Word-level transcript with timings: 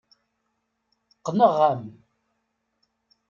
Qqneɣ-am. 1.17 1.81